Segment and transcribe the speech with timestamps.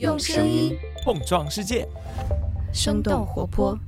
[0.00, 1.86] 用声音碰撞世界，
[2.72, 3.78] 生动活泼。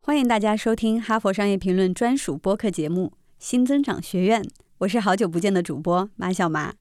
[0.00, 4.40] 欢迎大家收听《哈佛商业评论》专属播客节目《新增长学院》，
[4.78, 6.74] 我是好久不见的主播马小麻。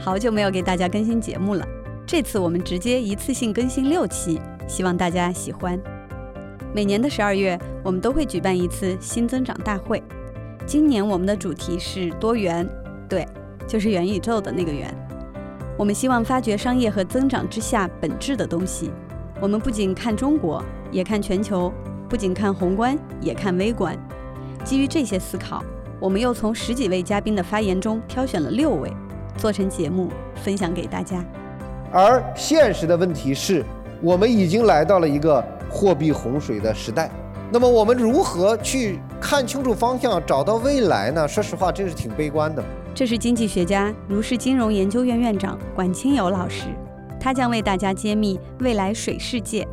[0.00, 1.64] 好久没有给大家更新节目了，
[2.04, 5.80] 这次我们直接一次性更新六期，希望大家喜欢。
[6.74, 10.02] 每年的十二月，我们都会举办一次新增长大会。
[10.66, 12.68] 今年我们的主题是多元，
[13.08, 13.24] 对，
[13.68, 14.92] 就是元宇宙的那个元。
[15.78, 18.90] 我们希望发掘商业和增长之下本质的东西。
[19.40, 20.60] 我们不仅看中国，
[20.90, 21.72] 也看全球；
[22.08, 23.96] 不仅看宏观，也看微观。
[24.64, 25.62] 基于这些思考，
[26.00, 28.92] 我们又从十几位嘉宾的发言中挑选了六位，
[29.36, 31.24] 做成节目分享给大家。
[31.92, 33.64] 而现实的问题是，
[34.02, 37.08] 我们已经来到了一个货币洪水的时代。
[37.52, 41.28] 那么，我们如何去看清楚方向，找到未来呢？
[41.28, 42.64] 说实话，这是挺悲观的。
[42.98, 46.64] 这是经济学家、如是金融研究院院长管清友老师，
[47.20, 49.64] 他将为大家揭秘未来水世界。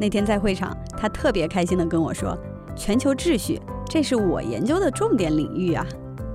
[0.00, 2.34] 那天在会场，他特别开心地跟我说
[2.74, 5.84] ：“全球秩序，这是我研究的重点领域啊！”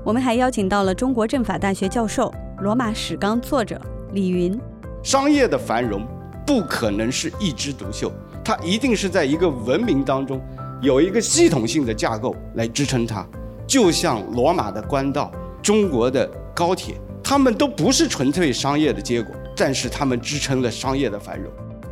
[0.05, 3.81] 我们还邀请到了中国政法大学教授、罗马史纲作者
[4.13, 4.55] 李云。
[5.01, 6.05] 商业的繁荣
[6.45, 8.11] 不可能是一枝独秀，
[8.43, 10.39] 它一定是在一个文明当中
[10.83, 13.25] 有一个系统性的架构来支撑它，
[13.65, 15.31] 就像罗马的官道。
[15.61, 21.51] 中国的高铁，他们都不是纯粹商业的结果，但是他们支撑了商业的繁荣。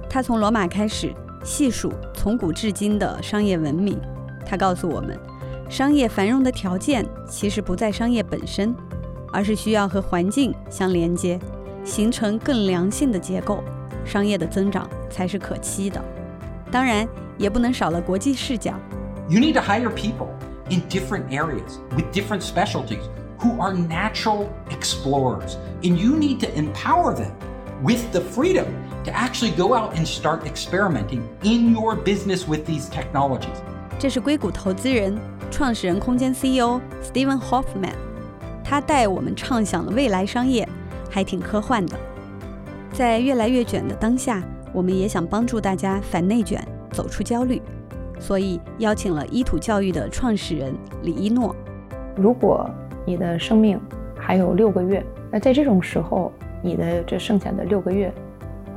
[0.09, 3.99] 他从罗马开始细数从古至今的商业文明，
[4.45, 5.17] 他告诉我们，
[5.69, 8.75] 商业繁荣的条件其实不在商业本身，
[9.31, 11.39] 而是需要和环境相连接，
[11.85, 13.63] 形成更良性的结构，
[14.03, 16.03] 商业的增长才是可期的。
[16.71, 18.73] 当然，也不能少了国际视角。
[19.29, 20.29] You need to hire people
[20.69, 23.03] in different areas with different specialties.
[23.38, 25.56] who are natural explorers.
[25.82, 27.32] And you need to empower them
[27.82, 28.66] with the freedom
[29.04, 33.58] to actually go out and start experimenting in your business with these technologies.
[33.98, 35.16] 这是硅谷投资人、
[35.50, 37.92] 创始人空间 CEO Steven Hoffman，
[38.64, 40.68] 他带我们畅想了未来商业，
[41.10, 41.96] 还挺科幻的。
[42.92, 47.60] 在越来越卷的当下，我们也想帮助大家反内卷，走出焦虑，
[48.18, 51.54] 所以邀请了伊土教育的创始人李一诺。
[52.16, 52.70] 如果
[53.09, 53.81] 你的生命
[54.15, 56.31] 还有六个月，那在这种时候，
[56.61, 58.13] 你的这剩下的六个月，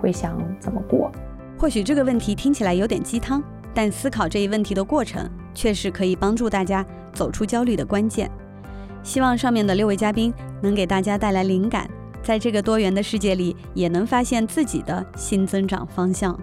[0.00, 1.12] 会想怎么过？
[1.58, 3.42] 或许这个问题听起来有点鸡汤，
[3.74, 6.82] 但思考这一问题的过程，却是可以帮助大家
[7.12, 8.30] 走出焦虑的关键。
[9.02, 10.32] 希望上面的六位嘉宾
[10.62, 11.86] 能给大家带来灵感，
[12.22, 16.34] 在这个多元的世界里，也能发现自己的新增长方向。